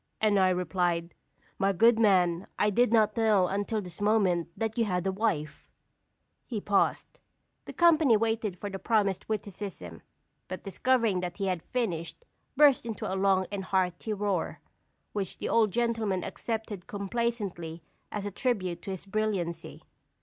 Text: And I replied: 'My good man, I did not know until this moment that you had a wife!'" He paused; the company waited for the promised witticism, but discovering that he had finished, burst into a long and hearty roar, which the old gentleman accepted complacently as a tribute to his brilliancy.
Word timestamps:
And 0.19 0.39
I 0.39 0.49
replied: 0.49 1.13
'My 1.59 1.73
good 1.73 1.99
man, 1.99 2.47
I 2.57 2.71
did 2.71 2.91
not 2.91 3.15
know 3.15 3.45
until 3.45 3.83
this 3.83 4.01
moment 4.01 4.49
that 4.57 4.75
you 4.75 4.85
had 4.85 5.05
a 5.05 5.11
wife!'" 5.11 5.69
He 6.47 6.59
paused; 6.59 7.19
the 7.65 7.73
company 7.73 8.17
waited 8.17 8.57
for 8.57 8.67
the 8.67 8.79
promised 8.79 9.29
witticism, 9.29 10.01
but 10.47 10.63
discovering 10.63 11.19
that 11.19 11.37
he 11.37 11.45
had 11.45 11.61
finished, 11.61 12.25
burst 12.57 12.87
into 12.87 13.07
a 13.07 13.13
long 13.13 13.45
and 13.51 13.65
hearty 13.65 14.11
roar, 14.11 14.59
which 15.13 15.37
the 15.37 15.49
old 15.49 15.69
gentleman 15.69 16.23
accepted 16.23 16.87
complacently 16.87 17.83
as 18.11 18.25
a 18.25 18.31
tribute 18.31 18.81
to 18.81 18.89
his 18.89 19.05
brilliancy. 19.05 19.83